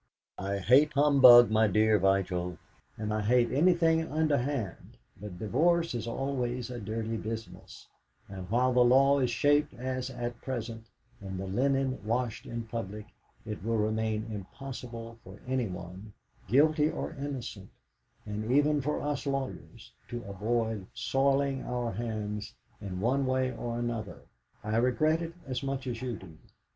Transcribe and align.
I 0.39 0.57
hate 0.57 0.93
humbug, 0.93 1.51
my 1.51 1.67
dear 1.67 1.99
Vigil, 1.99 2.57
and 2.97 3.13
I 3.13 3.21
hate 3.21 3.51
anything 3.51 4.11
underhand, 4.11 4.97
but 5.19 5.37
divorce 5.37 5.93
is 5.93 6.07
always 6.07 6.71
a 6.71 6.79
dirty 6.79 7.17
business, 7.17 7.87
and 8.27 8.49
while 8.49 8.73
the 8.73 8.83
law 8.83 9.19
is 9.19 9.29
shaped 9.29 9.75
as 9.75 10.09
at 10.09 10.41
present, 10.41 10.87
and 11.19 11.39
the 11.39 11.45
linen 11.45 12.03
washed 12.03 12.47
in 12.47 12.63
public, 12.63 13.05
it 13.45 13.63
will 13.63 13.77
remain 13.77 14.25
impossible 14.31 15.19
for 15.23 15.39
anyone, 15.47 16.13
guilty 16.47 16.89
or 16.89 17.11
innocent, 17.13 17.69
and 18.25 18.51
even 18.51 18.81
for 18.81 19.03
us 19.03 19.27
lawyers, 19.27 19.93
to 20.07 20.23
avoid 20.23 20.87
soiling 20.95 21.63
our 21.63 21.91
hands 21.91 22.55
in 22.81 23.01
one 23.01 23.27
way 23.27 23.51
or 23.55 23.77
another. 23.77 24.23
I 24.63 24.77
regret 24.77 25.21
it 25.21 25.35
as 25.45 25.61
much 25.61 25.85
as 25.85 26.01
you 26.01 26.15
do. 26.17 26.39